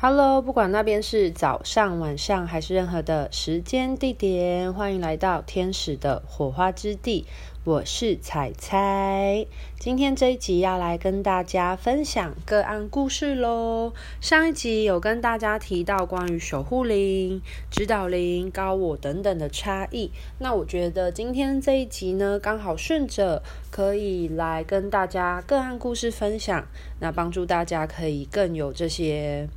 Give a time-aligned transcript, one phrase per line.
[0.00, 7.26] Hello，不管那边是早上、晚上还是任何的时间地点，欢迎来到天使的火花之地。
[7.64, 9.44] 我是彩彩，
[9.76, 13.92] 今天这一集要来跟大家分享个案故事喽。
[14.20, 23.42] 上一集有跟大家提到关于守护灵、指导灵、高我等等的差异，那我觉得今天这一集呢，刚好顺着
[23.72, 26.68] 可以来跟大家个案故事分享，
[27.00, 29.48] 那帮助大家可以更有这些。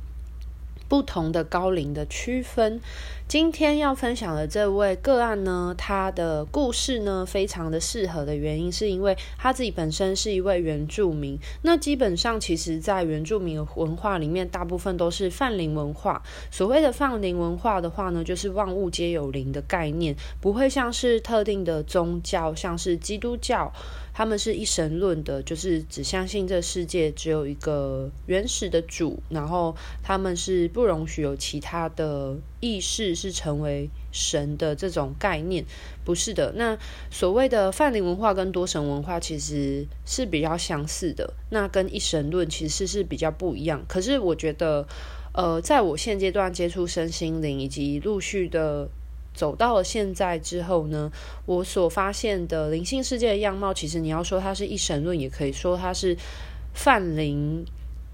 [0.92, 2.78] 不同的高龄的区分。
[3.28, 11.38] 今天要分享的这位个案呢，他的故事呢，非常的适合的原因，是因为他自己本身是一位原住民。
[11.62, 16.22] 那基本上，其实，在原住民文化里面，大部分都是泛灵文化。
[16.50, 23.72] 所谓的泛灵文化的话呢，就是万物皆有灵的概念，不会像是特定的宗教，像是基督教。
[24.14, 35.62] 他们是一神论的，就是只相信这世界只有一个原始的主，然后他们是不容许有其他的意识是成为神的这种概念，
[36.04, 36.54] 不是的。
[36.56, 36.78] 那
[37.10, 43.84] 所谓的泛灵文化跟多神文化其实是比较相似的，那跟一神论其实是比较不一样。
[43.86, 44.86] 可是我觉得，
[45.34, 48.88] 呃，在我现阶段接触身心灵以及陆续的。
[49.34, 51.10] 走到了现在之后呢，
[51.46, 56.14] 我所发现的灵性世界的样貌，其实你要说它是一神论，也可以说它是
[56.74, 57.64] 泛灵，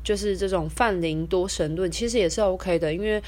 [0.04, 3.20] 就是这种泛灵多神论，其实也是 OK 的，因为。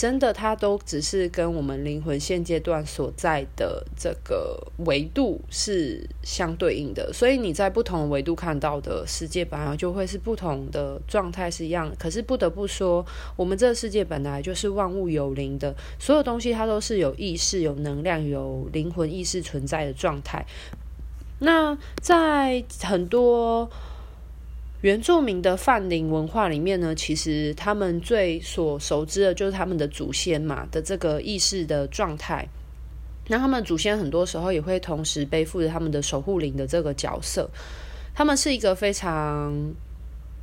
[0.00, 11.94] 真的，它都只是跟我们灵魂现阶段所在的这个维度是相对应的，所以你在不同维度看到的世界，本来就会是不同的状态是一样。
[11.98, 13.04] 可是不得不说，
[13.36, 20.46] 我们这个世界本来就是万物有灵的，所有东西它都是有意识、有能量、有灵魂意识存在的状态。
[21.40, 23.68] 那在很多。
[24.82, 32.48] 原住民的泛灵文化里面呢，其实他们最所熟知的就是他们的祖先嘛的这个意识的状态。
[33.28, 37.48] 那他们祖先很多时候也会同时背负着他们的守护灵的这个角色。
[38.14, 39.54] 他们是一个非常。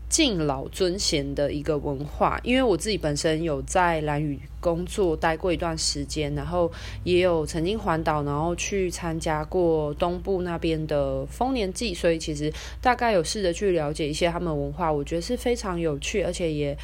[0.10, 6.72] 敬老尊贤的一个文化，因为我自己本身有在兰屿工作待过一段时间，然后
[7.04, 12.52] 也有曾经环岛，然后去参加过东部那边的丰年祭，所以其实
[12.82, 16.76] 大概有试着去了解一些他们文化，我觉得是非常有趣，而且也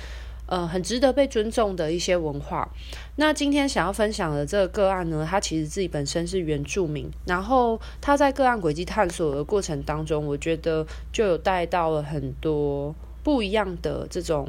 [0.46, 2.70] 呃很值得被尊重的一些文化。
[3.16, 12.94] 那今天想要分享的这个个案呢，他其实自己本身是原住民，然后他在个案轨迹探索的过程当中，我觉得就有带到了很多。
[13.24, 14.48] 不一样的这种，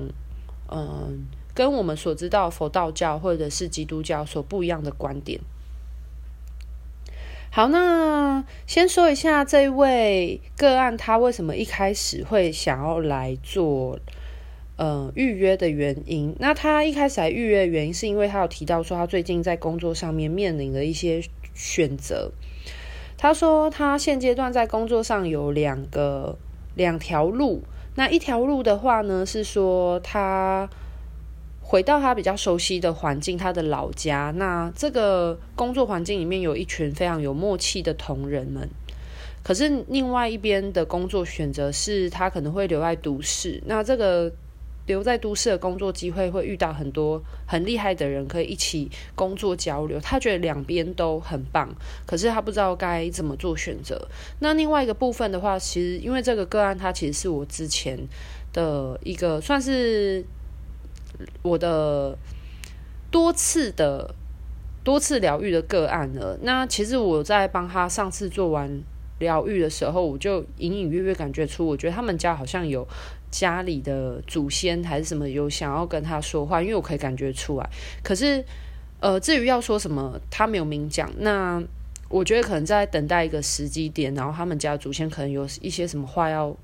[0.68, 5.40] 嗯、跟我们所知道佛道教或者是基督教所不一样的观点。
[7.50, 13.96] 好，那先说一下这位个案，他为什么一开始会想要来做
[14.76, 16.34] 呃预约的原因。
[16.40, 21.22] 那他一开始来预约的原因，是因为他有提到说，他最近在工作上面面临的一些
[21.54, 22.32] 选择。
[23.16, 26.36] 他说，他现阶段在工作上有两个
[26.74, 27.62] 两条路。
[27.94, 30.68] 那一条路的话呢，是说他
[31.60, 34.32] 回到他比较熟悉的环境，他的老家。
[34.36, 38.68] 那这个工作环境里面有一群非常有默契的同仁们。
[39.42, 43.62] 可是另外一边的工作选择是他可能会留在都市。
[43.66, 44.32] 那这个。
[44.86, 49.98] 留在都市的工作机会，会遇到很多很厉害的人，可以一起工作交流。
[49.98, 51.74] 他觉得两边都很棒，
[52.04, 54.06] 可是他不知道该怎么做选择。
[54.40, 57.98] 那另外一个部分的话，其实因为这个个案，它其实是我之前
[58.52, 60.22] 的一个算是
[61.40, 62.18] 我的
[63.10, 64.14] 多次的
[64.82, 66.38] 多次疗愈的个案了。
[66.42, 68.82] 那其实我在帮他上次做完
[69.18, 72.86] 疗愈的时候，我就隐隐约约感觉出，我觉得他们家好像有。
[73.34, 77.68] 家里的祖先还是什么有想要跟他说话，因为我可以感觉出来。
[78.00, 78.44] 可是，
[79.00, 81.10] 呃，至于要说什么，他没有明讲。
[81.18, 81.60] 那
[82.08, 86.56] 我觉得可能在等待一个时机点，然后他们家祖先可能有一些什么话要。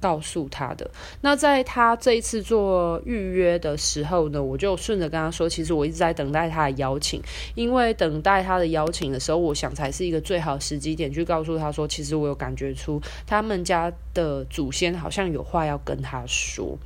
[0.00, 0.90] 告诉他的。
[1.20, 7.20] 那在他这一次做预约的时候呢，我就顺着跟他说，其实我一直在等待他的邀请，
[7.54, 16.76] 因为等待他的邀请的时候，我想才是一个最好时机点去告诉他说，其实我有感觉出他们家的祖先好像有话要跟他说。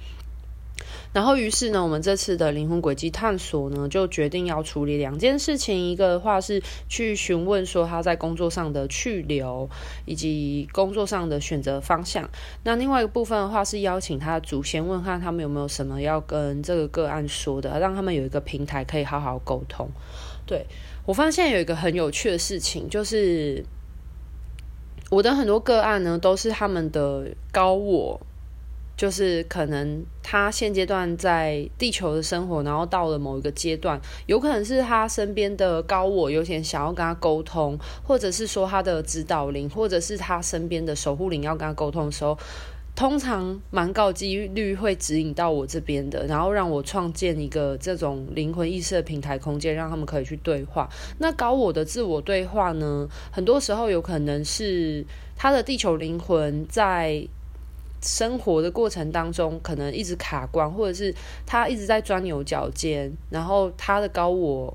[1.12, 5.90] 然后，于是呢，我们这次的灵魂轨迹探索呢，就决定要处理两件事情。
[5.90, 9.68] 一个的话是去询问说他在工作上的去留，
[10.04, 12.30] 以及工作上的选择方向。
[12.62, 19.88] 那另外一个部分的话是邀请他的祖先，问看他们有没有什么要跟这个个案说的，让他们有一个平台可以好好沟通。
[20.46, 20.64] 对，
[21.06, 23.64] 我发现有一个很有趣的事情，就是
[25.10, 28.20] 我的很多个案呢，都是他们的高我。
[29.00, 42.38] 就是可能他现阶段在地球的生活，然后到了某一个阶段，有可能是他身边的高我有点想要跟他沟通，或者是说他的指导灵，或者是他身边的守护灵要跟他沟通的时候。
[42.94, 50.86] 通常蛮高几率会指引到我这边的，然后让我创建一个这种灵魂意识的平台空间，让他们可以去对话。
[51.16, 55.02] 那高我的自我对话呢，很多时候有可能是
[55.34, 57.26] 他的地球灵魂在
[58.02, 61.14] 生活的过程当中，可能一直卡关，或者是
[61.46, 64.72] 他一直在钻牛角尖，然后他的高我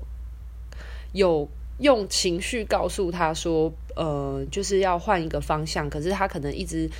[1.12, 6.90] 有用情绪告诉他说，呃，就是要换一个方向，可是他可能一直。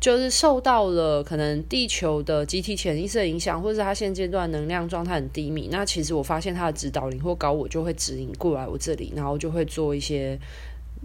[0.00, 5.70] 就是受到了可能地球的集体潜意识的影响，或者是他现阶段能量状态很低迷。
[5.72, 10.38] 那其实我发现他的指导灵或高我就会指引过来我这里，然后就会做一些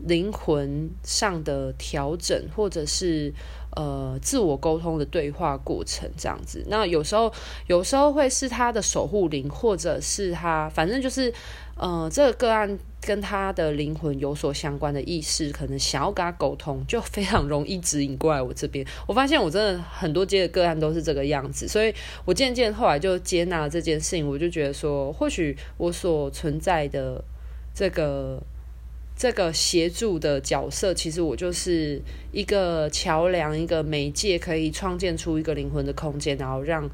[0.06, 3.34] 灵魂上的调整，或者是
[3.76, 6.64] 呃自我沟通的对话过程这样子。
[6.68, 7.32] 那有时候
[7.68, 11.34] 有时候会是他的守护灵，或者是他反正就是
[11.76, 12.80] 呃这个个案。
[13.02, 18.86] 跟他的灵魂有所相关的意识，可能想要跟他沟通，就非常容易指引过来我这边。
[19.08, 24.28] 我发现我真的很多接的个案都是这个样子，所以我渐渐后来就接纳这件事情。
[24.28, 27.24] 我就觉得说，或许我所存在的
[27.74, 28.44] 这个
[29.20, 32.02] 这个协助的角色，其实我就是
[32.32, 36.90] 一个桥梁，一个媒介，可以创建出一个灵魂的空间，然后让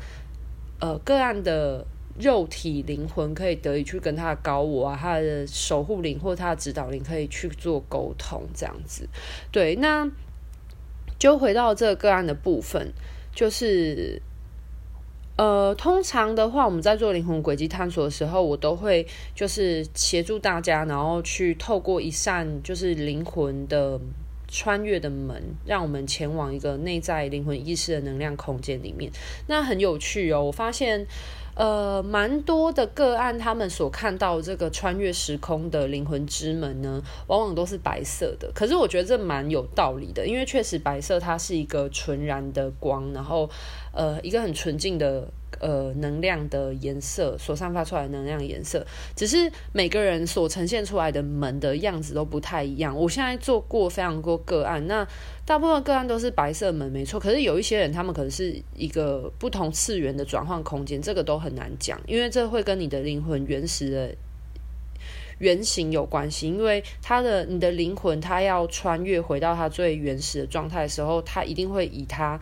[0.80, 1.86] 呃个案的。
[2.18, 9.06] 肉体灵魂可以得以去跟他的高我啊，他的守护灵或他的指导灵可以去做沟通，这样子。
[9.52, 10.10] 对，那
[11.20, 12.94] 就回到这个个案的部分，
[13.34, 14.22] 就是
[15.38, 24.00] 呃，通常的话，我们在做灵魂轨迹探索的时候，我都会就是协助大家，然后去透过一扇就是灵魂的
[24.48, 29.12] 穿越的门，让我们前往一个内在灵魂意识的能量空间里面。
[29.48, 31.06] 那很有趣哦，我发现。
[31.56, 38.52] 呃，蛮多的个案，他们所看到这个穿越时空的灵魂之门呢，往往都是白色的。
[38.54, 43.50] 可是我觉得这蛮有道理的，因为确实白色它是一个纯然的光，然后
[43.94, 45.28] 呃，一个很纯净的。
[45.62, 52.94] 呃，能量的颜色所散发出来的能量颜色，只是每个人所呈现出来的门的样子都不太一样。
[52.94, 55.08] 我现在做过非常多个案，那
[55.46, 57.18] 大部分个案都是白色门，没错。
[57.18, 64.14] 可是有一些人，他们可能是一个不同次元的转换空间，这个都很难讲，因为这会跟你的灵魂原始的
[65.40, 66.50] 原型有关系。
[66.50, 72.38] 因为他的你的灵魂，他要穿越回到他最原始的状态的时候，他一定会以他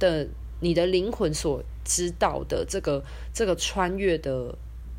[0.00, 0.26] 的
[0.58, 1.62] 你的灵魂所。
[1.86, 3.02] 知道的这个
[3.32, 4.54] 这个穿越的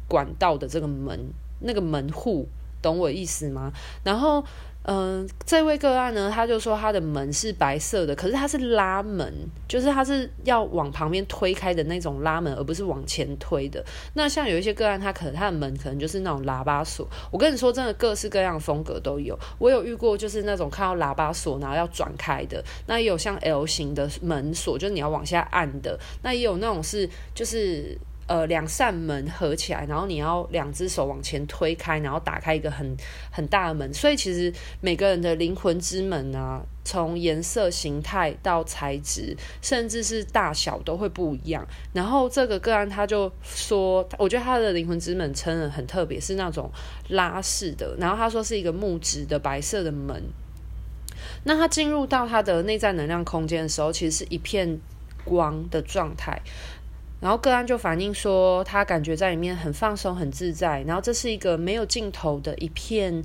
[0.08, 2.48] 管道的这个门，那个门户，
[2.82, 3.72] 懂我意思吗？
[4.04, 4.44] 然后。
[4.90, 9.34] 嗯、呃，这位个案呢，他就说他的门是白色的，可是他是拉门，
[9.68, 13.84] 就是他是要往旁边推开的那种拉门，而不是往前推的。
[14.14, 17.06] 那像有一些个案，他可能他的门可能就是那种喇叭锁。
[17.30, 19.38] 我跟你说，真的各式各样的风格都有。
[19.60, 26.00] 我有遇过，就是那种看到喇叭锁然后要转开的，那也有像 L 型的门锁，就是你要往下按的。
[26.24, 27.98] 那也有那种是就是。
[28.28, 32.96] 呃，两扇门合起来，然后你要两只手往前推开，然后打开一个很
[33.32, 33.94] 很大的门。
[33.94, 41.66] 所以其实每个人的灵魂之门啊，从颜色、形态到材质，甚至是大小都会不一样。
[41.94, 46.70] 然后这个个案他就说，我觉得他的灵魂之门称的很特别，是那种
[47.08, 47.96] 拉式的。
[47.98, 50.22] 然后他说是一个木质的白色的门。
[51.46, 54.78] 那他进入到他的内在能量空间的时候，其实是一片
[55.24, 56.42] 光的状态。
[57.20, 60.84] 然后个案就反映说，他感觉在里面很放松、很自在。
[60.84, 63.24] 然后这是一个没有尽头的一片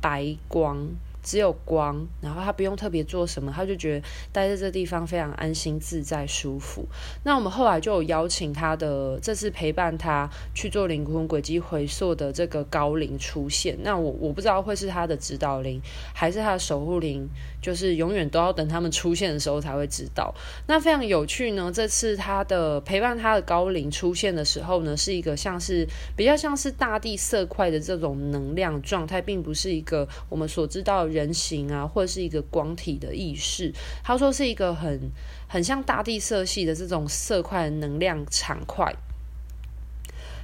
[0.00, 0.86] 白光。
[1.22, 6.86] 只有光，然后他不用特别做什么，他就觉得待在这地方非常安心、自在、舒服。
[7.24, 13.76] 那我们后来就有邀请他的这次陪伴他去做灵魂轨迹回溯的这个高灵出现。
[13.82, 15.80] 那我我不知道会是他的指导灵，
[16.14, 17.28] 还是他的守护灵，
[17.60, 20.34] 就是永远都要等他们出现的时候才会知道。
[20.66, 25.86] 那非常有趣呢，这次他的陪伴他的高灵出现的时候呢，是一个像是
[26.16, 31.09] 比较像是大地色块的这种能量状态，并不是一个我们所知道。
[31.10, 35.10] 人形啊，或者是一个光体的意识，他说是一个很
[35.48, 38.94] 很像大地色系的这种色块能量场块。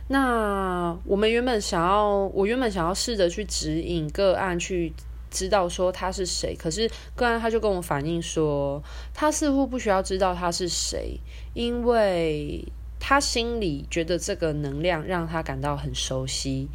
[0.09, 4.93] 那我们原本想要，我原本想要试着去指引个案去
[5.31, 8.83] 知道说他是谁，可是个案他就跟我反映说，
[9.13, 11.19] 他似乎不需要知道他是谁，
[11.55, 12.65] 因为
[13.01, 16.69] 他心里觉得这个能量让他感到很熟悉，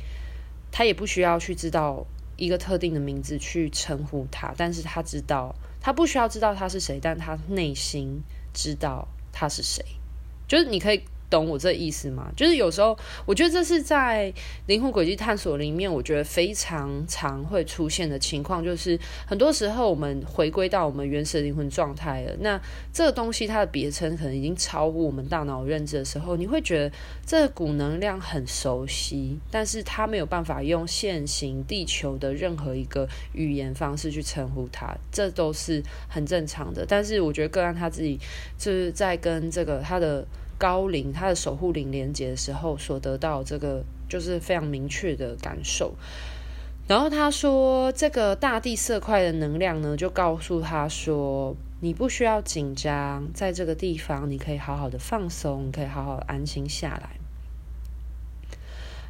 [0.69, 2.05] 他也不需要去知道。
[2.41, 8.19] 一个特定的名字去称呼他，但是他知道他不需要知道他是谁，但他内心
[8.51, 9.86] 知道他是谁，
[10.48, 11.03] 就是你可以。
[11.31, 12.29] 懂我这意思吗？
[12.35, 12.95] 就是有时候，
[13.25, 14.31] 我觉得这是在
[14.67, 22.35] 灵魂轨迹探索里面，我觉得非常常会出现的情况，就是很多时候我们回归到我们原始灵魂状态了。
[22.41, 22.61] 那
[22.91, 26.95] 这个东西它的别称可能已经超乎我们大脑认知的时候，你会觉得
[27.25, 36.85] 这股能量很熟悉，但是它没有办法用现行地球的任何一个语言方式去称呼它，这都是很正常的。
[36.85, 38.19] 但是我觉得个案他自己
[38.57, 40.27] 就是在跟这个他的。
[40.61, 45.95] 高龄，他的守护灵连接的时候所得到这个就是非常明确的感受。
[46.87, 57.17] 然后他说，这个大地色块的能量呢，就告诉他说，你不需要紧张，在这个地方你可以好好的放松，可以好好的安心下来。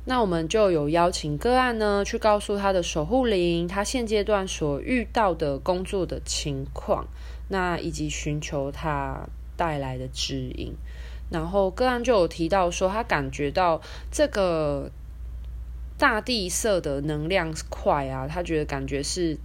[0.05, 7.07] 那我们就有邀请个案呢，去告诉他的守护灵，他现阶段所遇到的工作的情况，
[7.49, 9.27] 那以及寻求他
[9.57, 10.73] 带来的指引。
[11.31, 14.91] 然后个案就有提到说，他感觉到这个
[15.97, 19.37] 大地色的能量块啊，他觉得感觉是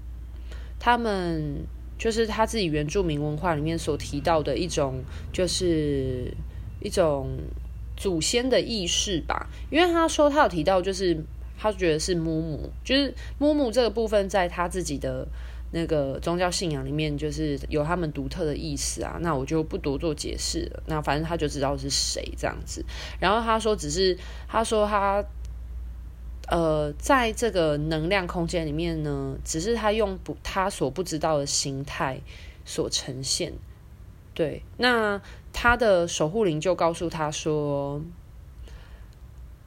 [0.80, 1.64] 他们
[1.96, 5.02] 就是他自己原住民文化里面所提到的一种，
[5.32, 6.34] 就是
[6.80, 7.38] 一种
[7.96, 9.48] 祖先的意识吧。
[9.70, 11.16] 因为他说他有提到，就是
[11.56, 15.26] 他觉得是木木，就是木木这个部分在他自己的。
[15.72, 20.82] 那个宗教信仰里面就是有他们独特的意思啊，那我就不多做解释了。
[20.86, 22.84] 那反正他就知道是谁这样子。
[23.18, 24.16] 然后他说，只是
[24.48, 25.22] 他说他，
[26.48, 32.20] 呃，在这个能量空间里面呢，只是他用不他所不知道的形态
[32.64, 33.52] 所呈现。
[34.32, 35.20] 对，那
[35.52, 38.00] 他的守护灵就告诉他说，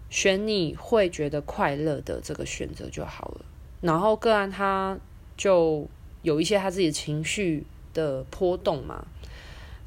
[0.10, 3.46] 选你会觉得快乐的这个选择就好了。
[3.82, 4.98] 然后个案他。
[5.40, 5.88] 就
[6.22, 9.08] 有一些他自己的情绪的波动嘛，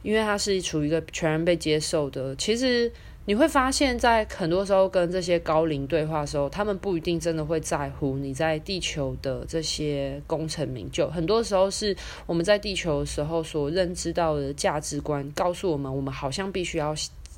[0.03, 2.35] 因为他是处于一个全然被接受的。
[2.37, 2.91] 其实
[3.27, 11.07] 你会发现在很多时候跟这些高龄对话的时候，他们不一定真的会在乎你在地球的这些功成名就。
[11.11, 11.95] 很多时候是
[12.25, 16.95] 我们在地球的时候所认知到的价值观，告诉我们我们好像必须要。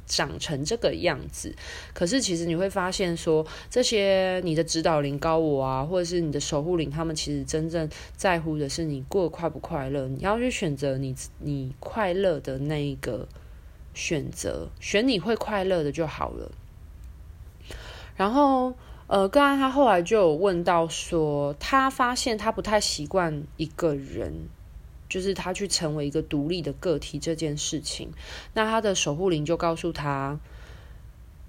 [0.06, 1.54] 长成这个样子，
[1.92, 10.06] 可是其实你会发现说，这些你的指导灵高我啊，或者是你的守护灵，他们其实真正在乎的是你过得快不快乐。
[10.08, 13.26] 你要去选择你你快乐的那一个
[13.94, 16.50] 选择，选你会快乐的就好了。
[18.16, 18.74] 然后，
[19.06, 24.48] 呃，刚刚他后来就有问到说，他发现他不太习惯一个人。
[25.14, 28.10] 就是他去成为一个独立的个体这件事情，
[28.52, 30.40] 那他的守护灵就告诉他，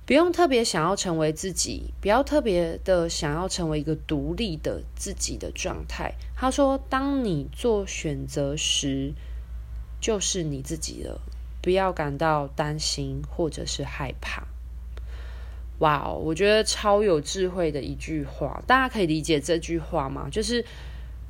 [0.06, 6.14] 不用特别想要成为自己，不要特别的想要成为一个独立的自己的状态。
[6.36, 9.16] 他说，当你做选择时，
[10.00, 11.20] 就是你自己了，
[11.64, 14.44] 不要感到担心或者是害怕。
[15.80, 20.30] 哇哦，我觉得超有智慧的一句话，大家可以理解这句话吗？
[20.30, 20.64] 就是。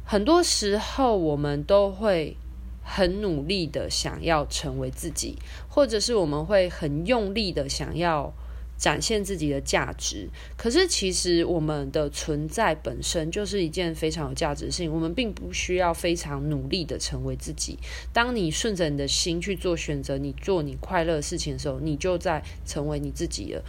[0.08, 2.38] 很多时候，我们都会
[2.84, 8.32] 很努力的想要成为自己，或者是我们会很用力的想要
[8.78, 10.30] 展现自己的价值。
[10.56, 14.94] 可是，其实我们的存在本身就是一件非常有价值的事情。
[14.94, 17.80] 我们并不需要非常努力的成为自己。
[18.14, 23.64] 当你顺着你的心去做选择，你做你快乐的事情的时候，你就在成为你自己了。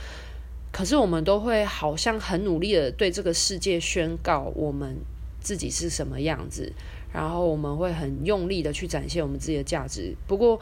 [0.71, 4.99] 可是，我们都会好像很努力的对这个世界宣告我们。
[5.47, 6.73] 自己是什么样子，
[7.13, 10.13] 然后我们会很用力的去展现我们自己的价值。
[10.27, 10.61] 不过，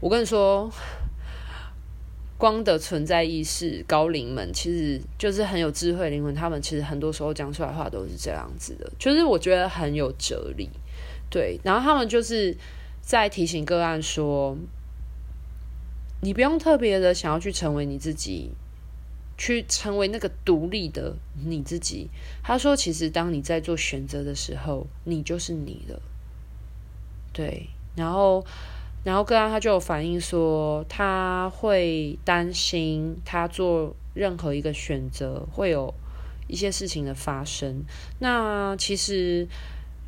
[0.00, 0.70] 我跟你说，
[2.38, 10.70] 光的存在意识高灵们其实就是很有智慧灵魂，他们其实很多时候讲出来话都是这样子的，就是我觉得很有哲理。
[11.28, 12.56] 对，然后他们就是
[13.02, 14.56] 在提醒个案说，
[16.22, 18.52] 你不用特别的想要去成为你自己。
[19.36, 22.08] 去成为那个独立的你自己。
[22.42, 26.00] 他说：“其实当你在做选择的时候，你就是你了。”
[27.34, 28.44] 对，然后，
[29.02, 35.92] 然后个案他就有反映说，他会担心他做任何一个选择会有
[36.46, 37.82] 一些事情的发生。
[38.20, 39.48] 那其实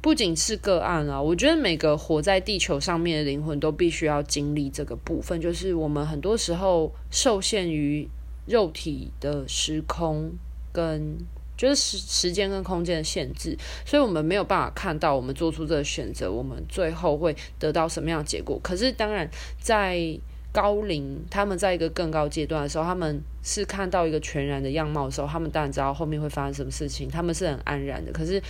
[0.00, 8.08] 不仅是个案啊，我觉得每个活在地球上面的灵魂都必须要经历这个部分，就是我们很多时候受限于。
[8.46, 10.32] 肉体的时空
[10.72, 11.18] 跟
[11.56, 18.60] 就是时时间跟空间的限制，所以我们没有办法看到我们做出这个选择，我们最后会得到什么样的结果。
[18.62, 19.26] 可是当然，
[19.58, 20.18] 在
[20.52, 28.12] 高龄他们在一个更高阶段的时候，他们是看到一个全然的样貌的时候，他们当然知道后面会发生什么事情，他们是很安然的。
[28.12, 28.42] 可是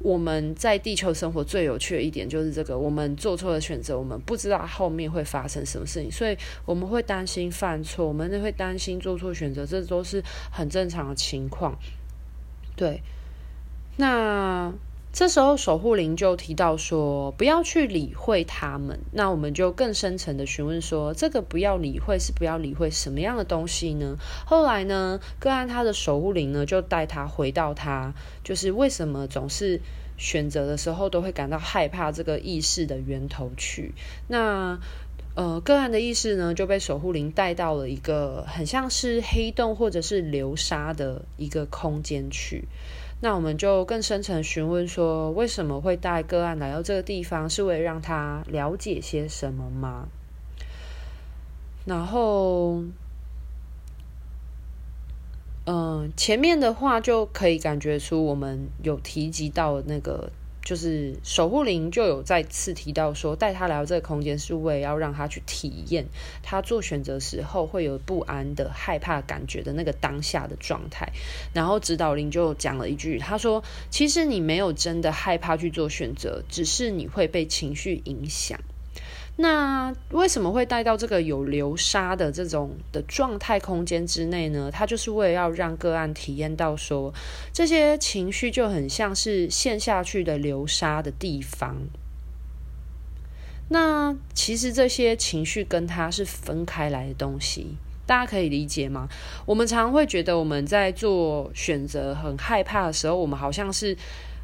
[0.00, 11.78] 我们在地球生活最有趣的一点就是这个：我们做错了选择，我们不知道后面会发生什么事情，所以我们会担心犯错，我们会担心做错选择，这都是很正常的情况。
[12.74, 13.00] 对，
[13.96, 14.72] 那。
[15.12, 19.00] 这时候守护灵就提到说，不要去理会他们。
[19.12, 24.16] 那我们就更深层的询问说，这个不要理会是不要理会什么样的东西呢？
[24.46, 28.14] 后来呢，个案他的守护灵呢就带他回到他，
[28.44, 29.80] 就是为什么总是
[30.16, 33.92] 选择的时候都会感到害怕这个意识的源头去。
[34.28, 34.78] 那
[35.34, 42.68] 呃，个案的意识呢就被守护灵带到了一个很像是黑洞或者是流沙的一个空间去。
[43.22, 47.48] 那我们就更深层询问说，为什么会带个案来到这个地方？
[47.48, 50.08] 是为了让他了解些什么吗？
[51.84, 52.82] 然后，
[55.66, 60.32] 嗯，前面的话就可以感觉出我们有提及到那个。
[60.70, 66.06] 就是守护灵就有再次提到说，带他来到这个空间是为了要让他去体验
[66.44, 71.08] 他做选择时候会有不安的害怕感觉的那个当下的状态。
[71.52, 78.60] 然后指导灵就讲了一句，他说：“其实你没有真的害怕去做选择，只是你会被情绪影响。”
[79.42, 84.70] 那为什么会带到这个有流沙的这种的状态空间之内呢？
[84.70, 87.10] 它就是为了要让个案体验到说，
[87.50, 91.74] 这些情绪就很像是陷下去的流沙的地方。
[93.70, 99.08] 那其实这些情绪跟它是分开来的东西，大家可以理解吗？
[99.46, 103.96] 我们常常会觉得我们在做选择很害怕的时候，我们好像是。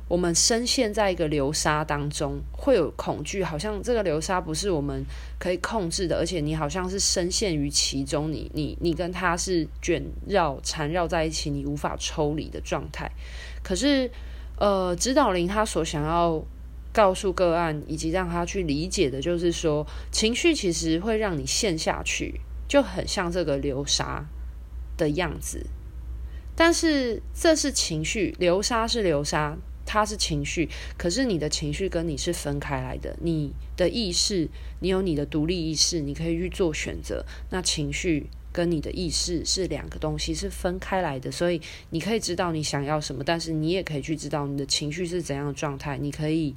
[0.08, 5.04] 我们深陷在一个流沙当中，会有恐惧，好像这个流沙不是我们
[5.36, 13.10] 可以控制的，而且你好像是深陷于其中，你你你跟它是卷绕缠绕在一起，你无法抽离的状态。
[13.64, 14.08] 可是，
[14.58, 16.40] 呃，指导灵他所想要
[16.92, 24.24] 告诉个案，以及让他去理解的，就是说，情绪其实会让你陷下去，就很像这个流沙
[24.96, 25.66] 的样子。
[26.54, 29.58] 但是，这是情绪，流沙是流沙。
[29.86, 30.68] 它是情绪，
[30.98, 33.16] 可是你的情绪跟你是分开来的。
[33.22, 34.48] 你的意识，
[34.80, 37.24] 你有你的独立意识，你可以去做选择。
[37.50, 41.30] 那情绪跟你的意识是两个东西，是分开来的。
[41.30, 45.96] 所以你可以知道你想要什么，但是你也可以去知道你的情绪是怎样的状态。
[45.96, 46.54] 你可以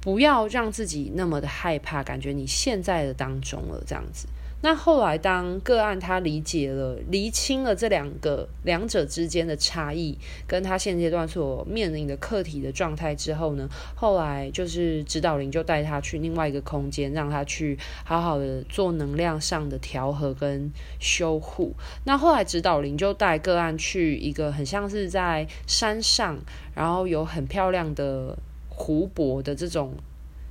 [0.00, 4.28] 不要让自己那么的害怕，感觉你现在的当中了，这样子。
[4.64, 21.74] 那后来，当个案他理解了、厘清了这两个两者之间的差异，跟他现阶段所面临的课题的状态之后呢，后来就是指导灵就带他去另外一个空间，让他去好好的做能量上的调和跟修护。
[22.04, 26.38] 那后来指导灵就带个案去一个很像是在山上，
[26.74, 28.38] 然后有很漂亮的
[28.70, 29.92] 湖泊的这种，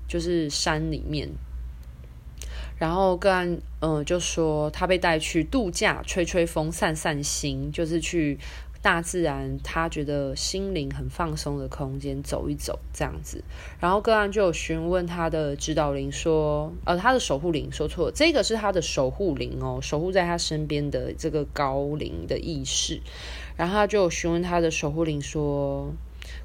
[0.07, 1.27] 就是山里面。
[2.83, 8.37] 然后个案，嗯、呃，就说他被带去度假、吹吹风、散散心，就是去
[8.81, 13.41] 大自然，他觉得心灵很放松的空间走一走，这样子。
[13.79, 22.99] 然后个案就有询问他的指导灵说，呃，他的守护灵说错了，这个是他的守护灵哦，守护在他身边的这个高灵的意识。
[23.55, 25.93] 然后他就询问他的守护灵说。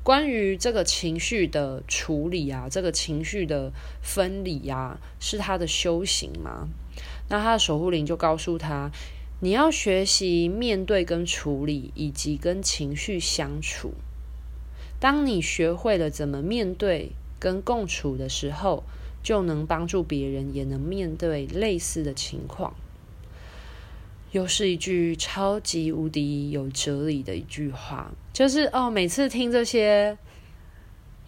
[0.02, 6.68] 关于这个情绪的处理啊，这个情绪的分离啊，是他的修行吗？
[7.28, 8.90] 那他的守护灵就告诉他，
[9.40, 13.92] 你要学习面对跟处理，以及跟情绪相处。
[14.98, 18.84] 当你学会了怎么面对跟共处的时候，
[19.22, 22.74] 就能帮助别人，也能面对类似的情况。
[24.32, 30.16] 又是一句超级无敌有哲理的一句话，就是哦，每次听这些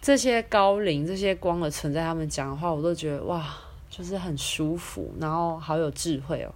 [0.01, 3.55] 这些高龄、这些光的存在，他们讲的话，我都觉得哇，
[3.89, 6.53] 就是很舒服，然后好有智慧哦。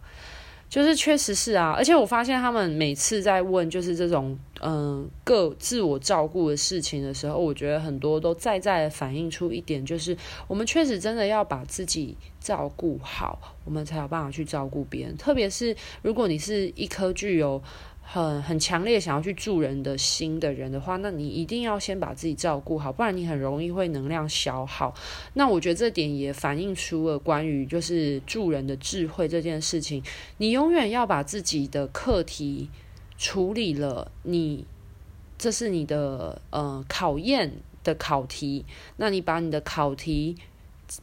[0.68, 15.16] 就是确实是啊，而且我发现他们每次在问就是这种嗯各自我照顾的事情的时候，我觉得很多都在在反映出一点，就是我们确实真的要把自己照顾好，我们才有办法去照顾别人。
[15.16, 17.62] 特别是如果你是一颗具有
[18.08, 24.94] 很很强烈想要去助人的心的人的话，那你一定要先把自己照顾好，不然你很容易会能量消耗。
[25.34, 30.02] 那我觉得这点也反映出了关于就是助人的智慧这件事情。
[30.38, 32.70] 你永远要把自己的课题
[33.18, 34.66] 处理了，你
[35.38, 37.52] 这是你的呃考验
[37.84, 38.64] 的考题。
[38.98, 40.38] 那你把你的考题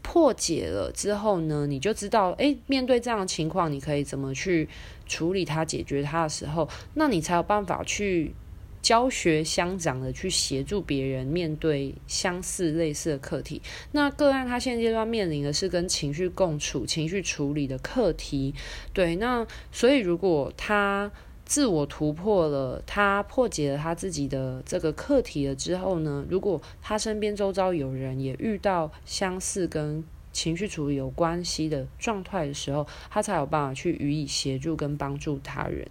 [0.00, 4.68] 破解了之后呢，你就知道，诶，面对这样的情况，你可以怎么去
[5.06, 8.34] 处理它、解决它的时候，那你才有办法去
[8.80, 13.62] 教学相长的去协助别人面对相似类似的课题。
[13.92, 18.54] 那个案他现阶段面临的是跟情绪共处、情绪处理的课题。
[18.92, 21.10] 对，那所以如果他
[21.44, 35.86] 自我突破了，他破解了他自己的这个课题了之后呢，如果他身边周遭有人也遇到相似跟情绪处理有关系的状态的时候，他才有办法去予以协助跟帮助他人。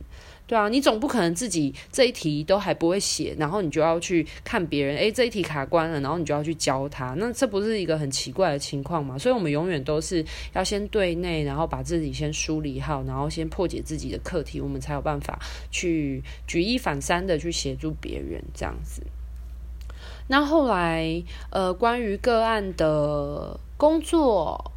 [0.48, 9.18] 对啊，你总不可能自己这一题都还不会写，然后你就要去看别人，诶，这一题卡关了，然后你就要去教他，那这不是一个很奇怪的情况吗？
[9.18, 15.40] 所以，我们永远都是要先对内，然后把自己先梳理好，然后先破解自己的课题，我们才有办法
[15.72, 19.02] 去举一反三的去协助别人，这样子。
[20.28, 24.72] 那后来，呃，关于个案的工作。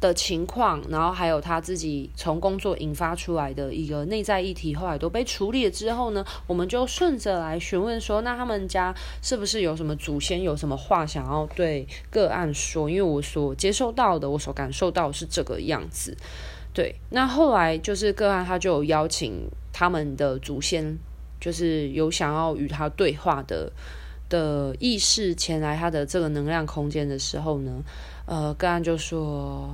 [0.00, 12.88] 的情况，然后还有他自己从工作引发出来的一个内在议题，后来都被处理了之后呢，我们就顺着来询问说，那他们家是不是有什么祖先有什么话想要对个案说？
[12.88, 16.16] 因为我所接受到的，我所感受到是这个样子。
[16.72, 20.98] 对，那后来就是个案他就有邀请他们的祖先，
[21.38, 23.70] 就是有想要与他对话的
[24.30, 27.82] 的意识前来他的这个能量空间的时候呢。
[28.30, 29.68] 呃，个案就说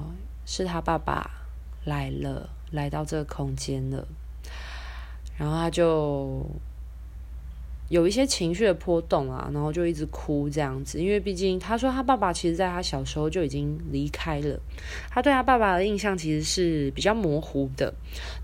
[0.47, 1.31] 是他爸爸
[1.85, 4.09] 来了，来到这个空间了，
[5.37, 6.43] 然后他就
[7.91, 14.59] 有一些情绪的波动啊，然后就一直哭这样子，因为毕竟他说他爸爸其实在他小时候就已经离开了，
[15.11, 17.93] 他对他爸爸的印象其实是比较模糊的。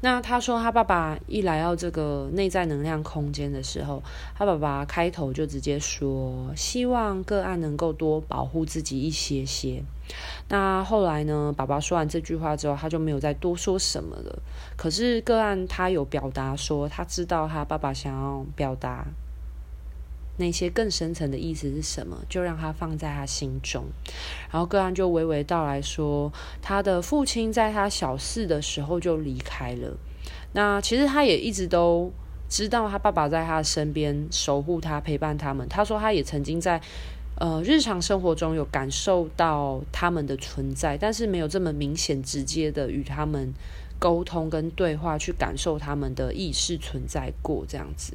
[0.03, 4.03] 那他说他爸爸一来到这个内在能量空间的时候，
[4.35, 9.83] 他爸爸开头就直接说，希望个案能够多保护自己一些些。
[10.49, 11.55] 那后来呢？
[11.57, 14.43] 爸爸说完这句话之后，他就没有再多说什么了。
[14.77, 19.07] 可是个案他有表达说，他知道他爸爸想要表达
[20.37, 23.85] 那些更深层的意思是什么，就让他放在他心中。
[24.51, 29.97] 然后个案就娓娓道来说，他的父亲在他小四的时候就离开了。
[30.53, 32.13] 那其实他也一直都
[32.49, 35.67] 知道他爸爸在他身边守护他、陪伴他们。
[35.69, 36.83] 他说他也曾经在。
[37.37, 43.53] 呃，日常生活中有感受到他们的存在，但是没有这么明显、直接的与他们
[43.99, 48.15] 沟通跟对话，去感受他们的意识存在过这样子。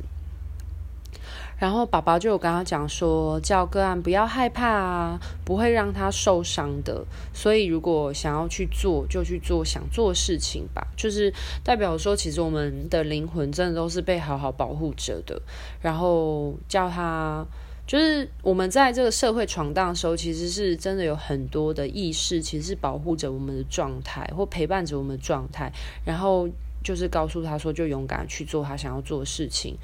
[1.59, 7.03] 然后宝宝就有跟他讲说，叫个案不要害怕啊，不会让他受伤的。
[7.33, 10.87] 所以如果想要去做，就去做想做的事情吧。
[10.95, 11.33] 就是
[11.65, 15.41] 代表说，其实我们的灵魂真的都是被好好保护着的。
[15.81, 17.45] 然后叫他。
[17.87, 25.71] 就是我们在这个社会闯荡的时候，其实是真的有很多的意识，其实是保护着我们的状态，或陪伴着我们的状态。
[26.03, 26.49] 然后
[26.83, 29.77] 就是告诉他说，就勇敢去做他想要做的事情。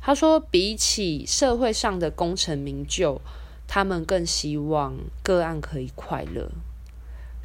[0.00, 3.20] 他说，比起社会上的功成名就，
[3.68, 6.50] 他们更希望个案可以快乐。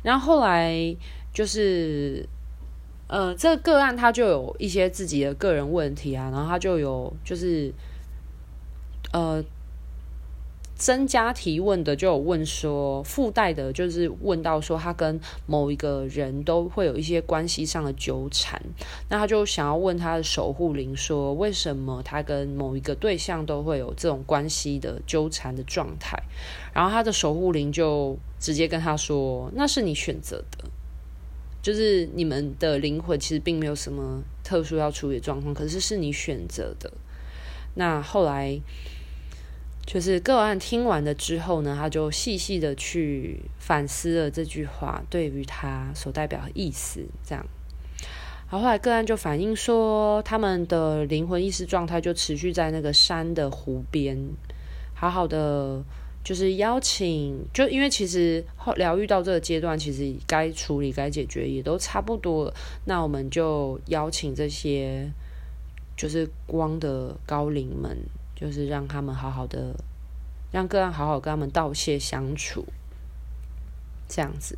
[0.02, 0.96] 然后后来
[1.32, 2.28] 就是。
[3.08, 7.72] 呃，这个个案他就有一些自己的个人问题啊，然后他就有就是
[9.14, 9.44] 呃
[10.74, 18.60] 增加提问的，就有问说附带的，就是问到说他跟某一个人都会有一些关系上的纠缠，
[19.08, 26.18] 那他就想要问他的守护灵说，为什么他跟某一个对象都会有这种关系的纠缠的状态？
[26.74, 30.66] 然后他的守护灵就直接跟他说，那是你选择的。
[31.66, 36.94] 就是你们的灵魂其实并没有什么特殊要处理的状况，可是是你选择的。
[37.74, 38.62] 那后来
[39.84, 47.04] 就是个案听完了之后呢，他就细细的去反思了这句话对于他所代表的意思。
[47.26, 47.44] 这样，
[48.48, 54.16] 然后后来个案就反映说，他们的灵魂意识状态就持续在那个山的湖边，
[54.94, 55.84] 好好的。
[56.26, 62.54] 就是邀请，就因为其实后疗愈到这个阶段，其实该处理、该解决也都差不多了。
[62.86, 65.08] 那我们就邀请这些
[65.96, 67.96] 就是光的高龄们，
[68.36, 69.76] 就是让他们好好的，
[70.52, 72.66] 让各案好好跟他们道谢相处。
[74.08, 74.56] 这样子，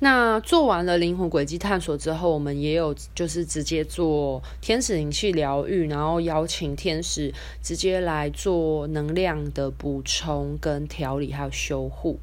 [0.00, 7.32] 那做完了灵魂轨迹探索之后，我们也有就是直接做天使灵气疗愈，然后邀请天使
[7.62, 12.18] 直接来做能量的补充跟调理还有修护。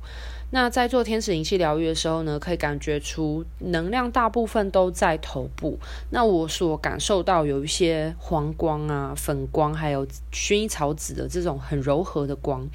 [0.51, 5.79] 那在做天使灵气疗愈的时候呢，可以感觉出能量大部分都在头部。
[6.09, 12.67] 那我所感受到有一些黄光啊、粉光，还有薰衣草紫的这种很柔和的光，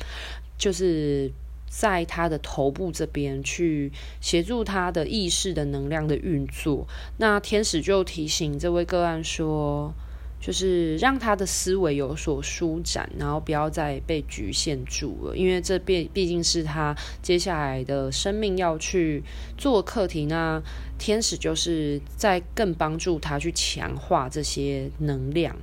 [0.57, 1.31] 就是。
[1.71, 9.95] 在他的头部这边去协助他的意识的能量的运作，那天使就提醒这位个案说
[10.41, 19.23] ：“就是让他的思维有所舒展，然后不要再被局限住了，因为这毕毕竟是他接下来的生命要去
[19.57, 20.27] 做课题。
[20.27, 20.61] 那
[20.99, 25.55] 天使就是在更帮助他去强化这些能量。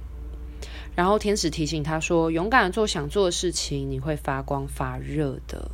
[0.96, 5.70] 然后天使提醒他说：“勇敢做想做的事情，你会发光发热的。”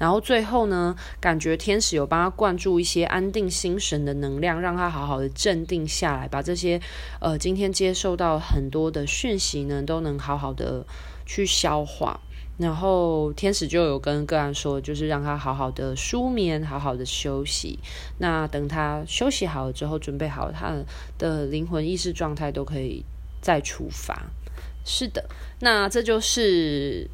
[0.00, 6.80] 然后最后呢，感觉天使有帮他灌注一些安定心神的能量，让他好好的镇定下来，把这些
[7.20, 10.86] 呃今天接受到很多的讯息呢，都能好好的
[11.26, 12.18] 去消化。
[12.56, 17.78] 然后天使就有跟个案说，就是让他好好的舒眠，好好的休息。
[18.16, 20.74] 那等他休息好了之后，准备好他
[21.18, 23.04] 的灵魂意识状态，都可以
[23.42, 24.30] 再出发。
[24.82, 25.28] 是的，
[25.60, 27.06] 那这就是。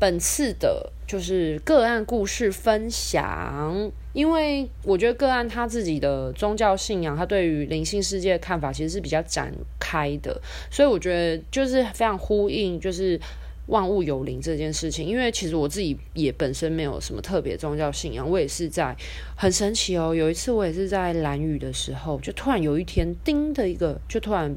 [0.00, 13.20] 本次的就是个案故事分享，因为我觉得个案他自己的宗教信仰，他对于灵性世界的看法其实是比较展开的，所以我觉得就是非常呼应，就是
[13.66, 15.06] 万物有灵这件事情。
[15.06, 18.96] 因为其实我自己也本身没有什么特别宗教信仰，我也是在
[19.36, 20.14] 很神奇哦。
[20.14, 24.56] 有一次我也是在兰屿的时候，就突然有一天叮的一个，就突然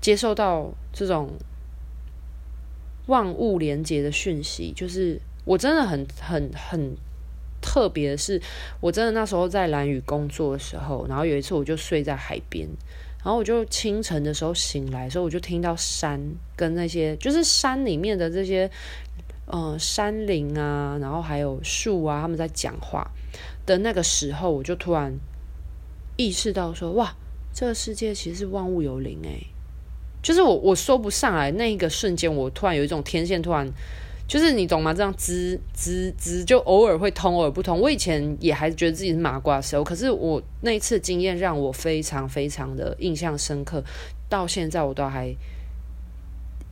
[0.00, 1.28] 接受到这种。
[3.10, 6.96] 万物连接的讯息，就是我真的很很很
[7.60, 8.40] 特别是，
[8.80, 12.68] 我真的那时候在兰屿工作的时候，然后有一次我就睡在海边，
[13.18, 16.20] 然后我就清晨的时候醒来的时候，我就听到山
[16.56, 18.70] 跟那些就是山里面的这些
[19.46, 23.10] 嗯、呃、山林啊，然后还有树啊，他们在讲话
[23.66, 25.12] 的那个时候，我就突然
[26.16, 27.14] 意识到说，哇，
[27.52, 29.48] 这个世界其实是万物有灵诶、
[30.22, 33.66] 就是我我说不上来那一个瞬间，我突然有一种天线，突然
[34.28, 34.94] 就是你懂吗？
[34.94, 37.80] 这样滋滋滋，就偶尔会通，偶尔不通。
[37.80, 43.82] 我以前也还觉得自己是麻瓜的时候，可是我那一次经验让我非常非常的印象深刻，
[44.28, 45.34] 到现在我都还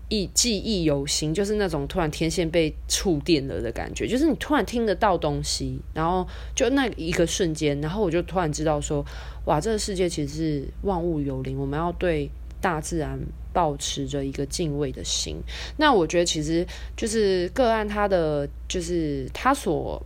[0.09, 1.35] 忆记忆犹新。
[1.35, 9.05] 就是那种突然天线被触电了的感觉，就是你突然听得到东西，然后就那一个瞬间，然后我就突然知道说，
[9.47, 12.31] 哇，这个世界其实是万物有灵，我们要对。
[12.61, 13.19] 大自然
[13.53, 15.37] 保持着一个敬畏的心，
[15.77, 16.67] 那我觉得其实
[16.97, 20.01] 就是个案他的就是他所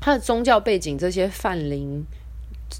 [0.00, 2.04] 他的宗教背景这些泛灵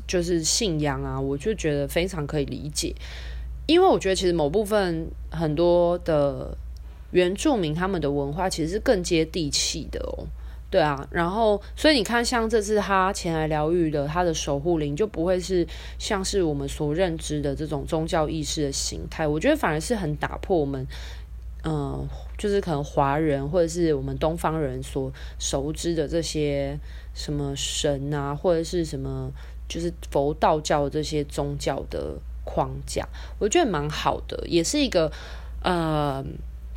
[0.06, 2.94] 就是信仰啊，我就觉得非常可以理解，
[3.66, 6.56] 因为我觉得其实某部分很多的
[7.12, 10.26] 原住民他们的文化其实是更接地气的哦。
[10.68, 19.26] 对啊，然后所以你看，像这次他前来疗愈的他的守护灵，就不会是像是我们所认知的这种宗教意识的形态。
[19.28, 20.84] 我觉得反而是很打破我们，
[21.64, 26.76] 嗯、就是可能华人或者是我们东方人所熟知的这些
[27.14, 29.30] 什么神啊，或者是什么
[29.68, 33.06] 就是佛道教这些宗教的框架，
[33.38, 35.10] 我觉得蛮好的，也是一个
[35.62, 36.24] 呃。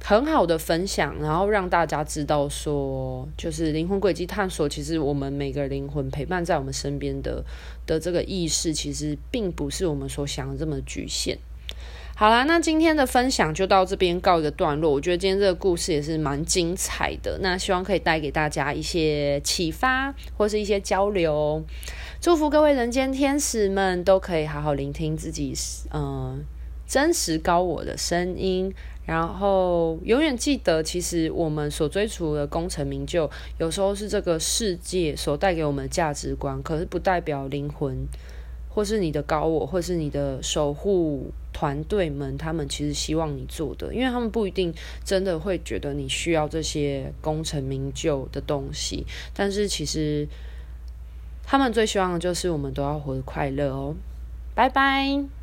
[0.04, 7.44] 很好的分享，然后让大家知道说，就是灵魂轨迹探索，其实我们每个灵魂陪伴在我们身边的
[7.86, 11.38] 的这个意识，其实并不是我们所想的这么局限。
[12.16, 14.92] 好啦，那今天的分享就到这边告一个段落。
[14.92, 21.64] 我觉得今天这个故事也是蛮精彩的，那希望可以带给大家一些启发或是一些交流。
[22.20, 25.54] 祝福各位人间天使们都可以好好聆听自己，
[25.94, 26.44] 嗯、
[26.86, 28.74] 真实高我的声音。
[29.10, 38.06] 然后永远记得，其实我们所追逐的功成名就，有时候是这个世界所带给我们的价值观，可是不代表灵魂，
[38.70, 44.72] 或是你的高我，或是你的守护团队们，他们其实希望你做的，因为他们不一定
[45.04, 50.28] 真的会觉得你需要这些功成名就的东西，但是其实
[51.44, 53.96] 他们最希望的就是我们都要活得快乐哦。
[54.54, 55.39] 拜拜。